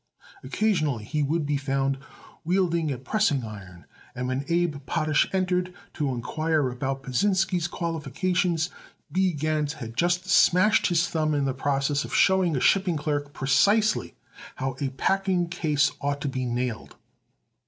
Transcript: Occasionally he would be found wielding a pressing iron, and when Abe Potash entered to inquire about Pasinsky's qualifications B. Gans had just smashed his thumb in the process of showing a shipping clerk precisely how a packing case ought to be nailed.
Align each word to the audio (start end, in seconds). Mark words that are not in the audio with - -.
Occasionally 0.43 1.03
he 1.03 1.21
would 1.21 1.45
be 1.45 1.57
found 1.57 1.99
wielding 2.43 2.91
a 2.91 2.97
pressing 2.97 3.43
iron, 3.43 3.85
and 4.15 4.27
when 4.27 4.45
Abe 4.47 4.77
Potash 4.87 5.29
entered 5.31 5.75
to 5.93 6.09
inquire 6.09 6.71
about 6.71 7.03
Pasinsky's 7.03 7.67
qualifications 7.67 8.71
B. 9.11 9.31
Gans 9.33 9.73
had 9.73 9.95
just 9.95 10.27
smashed 10.27 10.87
his 10.87 11.07
thumb 11.07 11.35
in 11.35 11.45
the 11.45 11.53
process 11.53 12.03
of 12.03 12.15
showing 12.15 12.55
a 12.55 12.59
shipping 12.59 12.97
clerk 12.97 13.31
precisely 13.31 14.15
how 14.55 14.75
a 14.79 14.89
packing 14.89 15.47
case 15.47 15.91
ought 16.01 16.19
to 16.21 16.27
be 16.27 16.47
nailed. 16.47 16.95